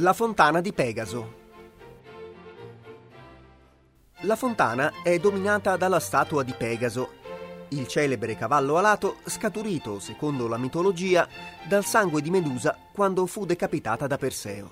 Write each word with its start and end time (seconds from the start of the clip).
La 0.00 0.12
fontana 0.12 0.60
di 0.60 0.74
Pegaso. 0.74 1.34
La 4.20 4.36
fontana 4.36 4.92
è 5.02 5.18
dominata 5.18 5.78
dalla 5.78 6.00
statua 6.00 6.42
di 6.42 6.52
Pegaso, 6.52 7.12
il 7.68 7.86
celebre 7.86 8.36
cavallo 8.36 8.76
alato 8.76 9.16
scaturito, 9.24 9.98
secondo 9.98 10.48
la 10.48 10.58
mitologia, 10.58 11.26
dal 11.66 11.86
sangue 11.86 12.20
di 12.20 12.28
Medusa 12.28 12.76
quando 12.92 13.24
fu 13.24 13.46
decapitata 13.46 14.06
da 14.06 14.18
Perseo. 14.18 14.70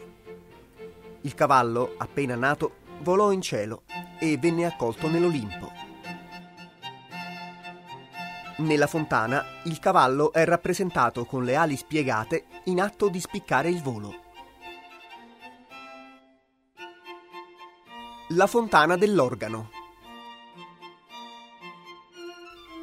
Il 1.22 1.34
cavallo, 1.34 1.95
appena 1.96 2.34
nato, 2.34 2.75
volò 3.00 3.32
in 3.32 3.41
cielo 3.41 3.84
e 4.18 4.36
venne 4.36 4.66
accolto 4.66 5.09
nell'Olimpo. 5.09 5.72
Nella 8.56 8.86
fontana 8.86 9.43
il 9.64 9.79
cavallo 9.79 10.34
è 10.34 10.45
rappresentato 10.45 11.25
con 11.25 11.45
le 11.45 11.56
ali 11.56 11.76
spiegate 11.76 12.45
in 12.64 12.79
atto 12.79 13.09
di 13.09 13.20
spiccare 13.20 13.70
il 13.70 13.81
volo. 13.81 14.23
La 18.28 18.46
fontana 18.46 18.96
dell'organo. 18.96 19.68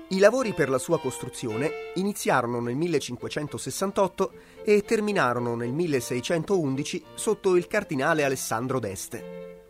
I 0.09 0.19
lavori 0.19 0.53
per 0.53 0.69
la 0.69 0.77
sua 0.77 0.99
costruzione 0.99 1.71
iniziarono 1.95 2.59
nel 2.59 2.75
1568 2.75 4.33
e 4.63 4.83
terminarono 4.83 5.55
nel 5.55 5.71
1611 5.71 7.03
sotto 7.15 7.55
il 7.55 7.65
cardinale 7.65 8.23
Alessandro 8.23 8.77
d'Este. 8.77 9.65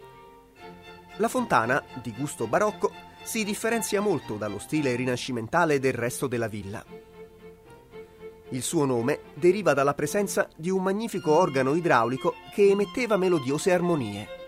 La 1.18 1.30
fontana, 1.30 1.82
di 2.04 2.14
gusto 2.18 2.48
barocco, 2.48 2.92
si 3.24 3.46
differenzia 3.46 4.02
molto 4.02 4.36
dallo 4.36 4.60
stile 4.60 4.94
rinascimentale 4.98 5.80
del 5.80 5.94
resto 5.94 6.28
della 6.28 6.50
villa. 6.50 6.84
Il 8.50 8.62
suo 8.62 8.84
nome 8.84 9.22
deriva 9.36 9.74
dalla 9.74 9.94
presenza 9.94 10.50
di 10.54 10.70
un 10.70 10.84
magnifico 10.84 11.34
organo 11.34 11.76
idraulico 11.76 12.34
che 12.54 12.70
emetteva 12.70 13.16
melodiose 13.16 13.72
armonie. 13.72 14.41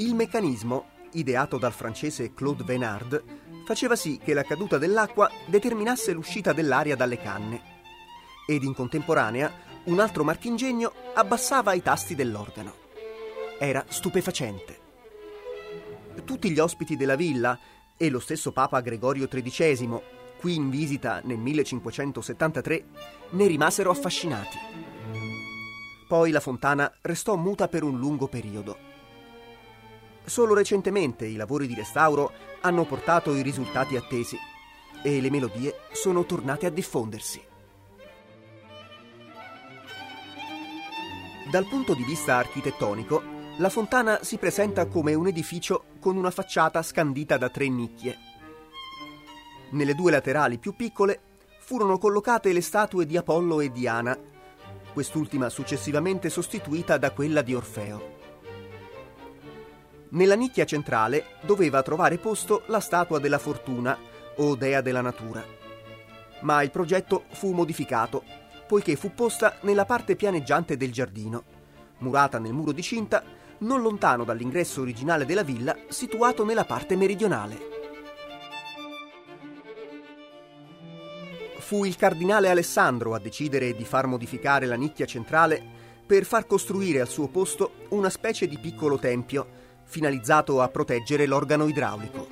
Il 0.00 0.14
meccanismo, 0.14 0.86
ideato 1.12 1.58
dal 1.58 1.74
francese 1.74 2.32
Claude 2.32 2.64
Venard, 2.64 3.22
faceva 3.66 3.96
sì 3.96 4.18
che 4.18 4.32
la 4.32 4.44
caduta 4.44 4.78
dell'acqua 4.78 5.30
determinasse 5.44 6.12
l'uscita 6.12 6.54
dell'aria 6.54 6.96
dalle 6.96 7.18
canne 7.18 7.60
ed 8.46 8.62
in 8.62 8.72
contemporanea 8.72 9.52
un 9.84 10.00
altro 10.00 10.24
marchingegno 10.24 10.90
abbassava 11.12 11.74
i 11.74 11.82
tasti 11.82 12.14
dell'organo. 12.14 12.72
Era 13.58 13.84
stupefacente. 13.88 14.78
Tutti 16.24 16.50
gli 16.50 16.58
ospiti 16.58 16.96
della 16.96 17.14
villa 17.14 17.58
e 17.98 18.08
lo 18.08 18.20
stesso 18.20 18.52
Papa 18.52 18.80
Gregorio 18.80 19.28
XIII, 19.28 20.00
qui 20.38 20.54
in 20.54 20.70
visita 20.70 21.20
nel 21.24 21.36
1573, 21.36 22.84
ne 23.32 23.46
rimasero 23.46 23.90
affascinati. 23.90 24.56
Poi 26.08 26.30
la 26.30 26.40
fontana 26.40 26.90
restò 27.02 27.36
muta 27.36 27.68
per 27.68 27.82
un 27.82 27.98
lungo 27.98 28.28
periodo 28.28 28.88
Solo 30.30 30.54
recentemente 30.54 31.26
i 31.26 31.34
lavori 31.34 31.66
di 31.66 31.74
restauro 31.74 32.30
hanno 32.60 32.84
portato 32.84 33.34
i 33.34 33.42
risultati 33.42 33.96
attesi 33.96 34.38
e 35.02 35.20
le 35.20 35.28
melodie 35.28 35.74
sono 35.90 36.24
tornate 36.24 36.66
a 36.66 36.70
diffondersi. 36.70 37.42
Dal 41.50 41.66
punto 41.66 41.94
di 41.94 42.04
vista 42.04 42.36
architettonico, 42.36 43.20
la 43.56 43.68
fontana 43.70 44.22
si 44.22 44.36
presenta 44.36 44.86
come 44.86 45.14
un 45.14 45.26
edificio 45.26 45.86
con 45.98 46.16
una 46.16 46.30
facciata 46.30 46.80
scandita 46.80 47.36
da 47.36 47.48
tre 47.48 47.68
nicchie. 47.68 48.16
Nelle 49.70 49.96
due 49.96 50.12
laterali 50.12 50.58
più 50.58 50.76
piccole 50.76 51.20
furono 51.58 51.98
collocate 51.98 52.52
le 52.52 52.60
statue 52.60 53.04
di 53.04 53.16
Apollo 53.16 53.62
e 53.62 53.72
Diana, 53.72 54.16
quest'ultima 54.92 55.48
successivamente 55.48 56.30
sostituita 56.30 56.98
da 56.98 57.10
quella 57.10 57.42
di 57.42 57.52
Orfeo. 57.52 58.19
Nella 60.12 60.34
nicchia 60.34 60.64
centrale 60.64 61.36
doveva 61.42 61.82
trovare 61.82 62.18
posto 62.18 62.64
la 62.66 62.80
statua 62.80 63.20
della 63.20 63.38
fortuna 63.38 63.96
o 64.38 64.56
dea 64.56 64.80
della 64.80 65.02
natura. 65.02 65.44
Ma 66.40 66.62
il 66.62 66.72
progetto 66.72 67.24
fu 67.30 67.52
modificato, 67.52 68.24
poiché 68.66 68.96
fu 68.96 69.14
posta 69.14 69.58
nella 69.60 69.84
parte 69.84 70.16
pianeggiante 70.16 70.76
del 70.76 70.90
giardino, 70.90 71.44
murata 71.98 72.38
nel 72.38 72.52
muro 72.52 72.72
di 72.72 72.82
cinta, 72.82 73.22
non 73.58 73.82
lontano 73.82 74.24
dall'ingresso 74.24 74.80
originale 74.80 75.24
della 75.26 75.44
villa, 75.44 75.76
situato 75.88 76.44
nella 76.44 76.64
parte 76.64 76.96
meridionale. 76.96 77.68
Fu 81.58 81.84
il 81.84 81.94
cardinale 81.94 82.48
Alessandro 82.48 83.14
a 83.14 83.20
decidere 83.20 83.76
di 83.76 83.84
far 83.84 84.06
modificare 84.06 84.66
la 84.66 84.74
nicchia 84.74 85.06
centrale 85.06 85.62
per 86.04 86.24
far 86.24 86.46
costruire 86.46 87.00
al 87.00 87.06
suo 87.06 87.28
posto 87.28 87.74
una 87.90 88.10
specie 88.10 88.48
di 88.48 88.58
piccolo 88.58 88.98
tempio 88.98 89.59
finalizzato 89.90 90.62
a 90.62 90.68
proteggere 90.68 91.26
l'organo 91.26 91.66
idraulico. 91.66 92.28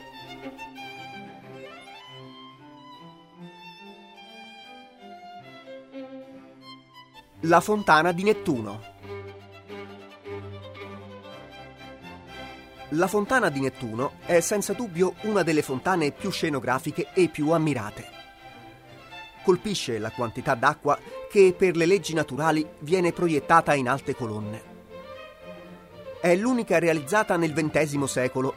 La 7.42 7.60
fontana 7.60 8.12
di 8.12 8.22
Nettuno. 8.22 8.80
La 12.90 13.08
fontana 13.08 13.48
di 13.48 13.60
Nettuno 13.60 14.12
è 14.24 14.38
senza 14.38 14.72
dubbio 14.72 15.14
una 15.22 15.42
delle 15.42 15.62
fontane 15.62 16.12
più 16.12 16.30
scenografiche 16.30 17.08
e 17.12 17.28
più 17.28 17.50
ammirate. 17.50 18.06
Colpisce 19.42 19.98
la 19.98 20.10
quantità 20.10 20.54
d'acqua 20.54 20.98
che 21.28 21.54
per 21.56 21.76
le 21.76 21.86
leggi 21.86 22.14
naturali 22.14 22.66
viene 22.80 23.12
proiettata 23.12 23.74
in 23.74 23.88
alte 23.88 24.14
colonne. 24.14 24.67
È 26.20 26.34
l'unica 26.34 26.80
realizzata 26.80 27.36
nel 27.36 27.52
XX 27.52 28.02
secolo 28.02 28.52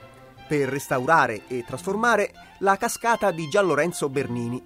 per 0.48 0.68
restaurare 0.68 1.44
e 1.48 1.64
trasformare 1.64 2.34
la 2.60 2.76
cascata 2.76 3.30
di 3.30 3.48
Gian 3.50 3.68
Lorenzo 3.68 4.10
Bernini, 4.10 4.60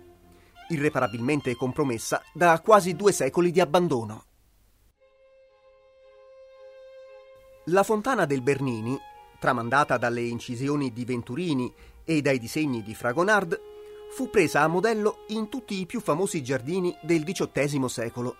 irreparabilmente 0.70 1.56
compromessa 1.56 2.24
da 2.34 2.58
quasi 2.62 2.96
due 2.96 3.12
secoli 3.12 3.52
di 3.52 3.60
abbandono. 3.60 4.24
La 7.66 7.84
fontana 7.84 8.26
del 8.26 8.42
Bernini, 8.42 8.98
tramandata 9.40 9.98
dalle 9.98 10.22
incisioni 10.22 10.94
di 10.94 11.04
Venturini 11.04 11.74
e 12.06 12.22
dai 12.22 12.40
disegni 12.40 12.82
di 12.82 12.96
Fragonard, 12.96 13.60
fu 14.14 14.30
presa 14.30 14.62
a 14.62 14.68
modello 14.68 15.26
in 15.28 15.50
tutti 15.50 15.82
i 15.82 15.86
più 15.86 16.00
famosi 16.00 16.42
giardini 16.42 16.96
del 17.02 17.26
XVIII 17.26 17.90
secolo, 17.90 18.38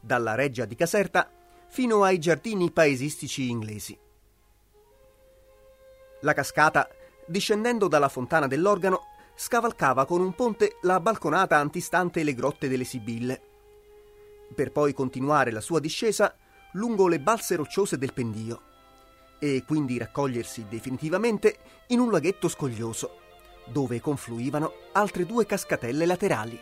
dalla 0.00 0.34
Reggia 0.34 0.64
di 0.64 0.74
Caserta 0.74 1.30
fino 1.74 2.04
ai 2.04 2.20
giardini 2.20 2.70
paesistici 2.70 3.50
inglesi. 3.50 3.98
La 6.20 6.32
cascata, 6.32 6.88
discendendo 7.26 7.88
dalla 7.88 8.08
fontana 8.08 8.46
dell'organo, 8.46 9.00
scavalcava 9.34 10.06
con 10.06 10.20
un 10.20 10.36
ponte 10.36 10.76
la 10.82 11.00
balconata 11.00 11.56
antistante 11.56 12.22
le 12.22 12.32
grotte 12.32 12.68
delle 12.68 12.84
Sibille, 12.84 13.42
per 14.54 14.70
poi 14.70 14.92
continuare 14.92 15.50
la 15.50 15.60
sua 15.60 15.80
discesa 15.80 16.36
lungo 16.74 17.08
le 17.08 17.18
balse 17.18 17.56
rocciose 17.56 17.98
del 17.98 18.12
pendio 18.12 18.62
e 19.40 19.64
quindi 19.66 19.98
raccogliersi 19.98 20.66
definitivamente 20.68 21.56
in 21.88 21.98
un 21.98 22.12
laghetto 22.12 22.46
scoglioso, 22.46 23.18
dove 23.66 24.00
confluivano 24.00 24.74
altre 24.92 25.26
due 25.26 25.44
cascatelle 25.44 26.06
laterali. 26.06 26.60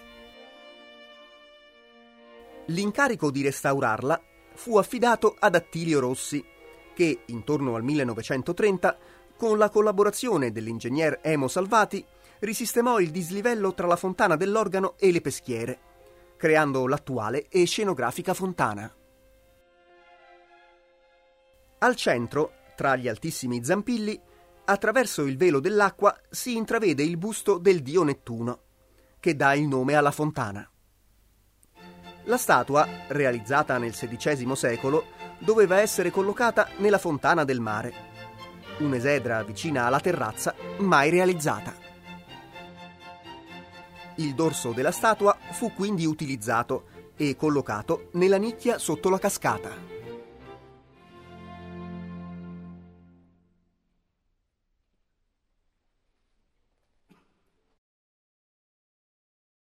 L'incarico 2.69 3.31
di 3.31 3.43
restaurarla 3.43 4.31
fu 4.55 4.77
affidato 4.77 5.37
ad 5.39 5.55
Attilio 5.55 6.01
Rossi, 6.01 6.45
che 6.95 7.23
intorno 7.27 7.75
al 7.75 7.83
1930, 7.83 8.97
con 9.37 9.59
la 9.59 9.71
collaborazione 9.71 10.53
dell'ingegner 10.53 11.21
Emo 11.23 11.49
Salvati, 11.49 12.05
risistemò 12.41 12.99
il 12.99 13.11
dislivello 13.11 13.75
tra 13.75 13.87
la 13.87 13.97
fontana 13.97 14.37
dell'organo 14.37 14.95
e 14.99 15.13
le 15.13 15.21
peschiere, 15.21 15.79
creando 16.37 16.87
l'attuale 16.87 17.49
e 17.49 17.65
scenografica 17.65 18.35
fontana. 18.35 18.93
Al 21.79 21.97
centro, 21.97 22.53
tra 22.77 22.97
gli 22.97 23.09
altissimi 23.09 23.65
zampilli, 23.65 24.21
attraverso 24.65 25.23
il 25.23 25.37
velo 25.37 25.61
dell'acqua 25.61 26.17
si 26.31 26.57
intravede 26.57 27.03
il 27.03 27.17
busto 27.17 27.59
del 27.59 27.83
dio 27.83 28.03
Nettuno, 28.05 28.61
che 29.19 29.35
dà 29.35 29.55
il 29.55 29.67
nome 29.67 29.95
alla 29.95 30.13
fontana. 30.13 30.72
La 32.27 32.37
statua, 32.37 32.87
realizzata 33.09 33.79
nel 33.79 33.93
XVI 33.93 34.55
secolo, 34.55 35.07
doveva 35.39 35.81
essere 35.81 36.11
collocata 36.13 36.69
nella 36.77 36.99
fontana 36.99 37.43
del 37.43 37.59
mare. 37.59 37.93
Un'esedra 38.79 39.43
vicina 39.43 39.87
alla 39.87 39.99
terrazza, 39.99 40.55
mai 40.79 41.11
realizzata. 41.11 41.75
Il 44.17 44.35
dorso 44.35 44.71
della 44.71 44.93
statua 44.93 45.37
fu 45.51 45.73
quindi 45.75 46.07
utilizzato 46.07 46.85
e 47.17 47.35
collocato 47.35 48.09
nella 48.13 48.37
nicchia 48.37 48.79
sotto 48.79 49.11
la 49.11 49.19
cascata. 49.19 49.71